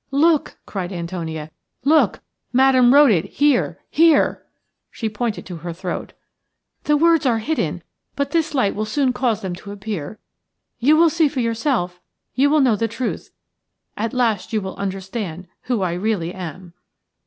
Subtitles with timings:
[0.09, 1.51] "Look!" cried Antonia,
[1.85, 2.21] "look!
[2.51, 4.43] Madame wrote it here– here."
[4.89, 6.13] She pointed to her throat.
[6.85, 7.83] "The words are hidden,
[8.15, 10.17] but this light will soon cause them to appear.
[10.79, 11.99] You will see for yourself,
[12.33, 13.29] you will know the truth.
[13.95, 16.73] At last you will understand who I really am."